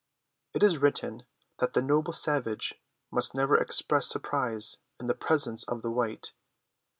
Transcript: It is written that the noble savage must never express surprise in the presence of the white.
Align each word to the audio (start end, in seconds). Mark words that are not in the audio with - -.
It 0.55 0.63
is 0.63 0.79
written 0.79 1.27
that 1.59 1.73
the 1.73 1.81
noble 1.83 2.11
savage 2.11 2.73
must 3.11 3.35
never 3.35 3.55
express 3.55 4.07
surprise 4.09 4.77
in 4.99 5.05
the 5.05 5.13
presence 5.13 5.63
of 5.65 5.83
the 5.83 5.91
white. 5.91 6.33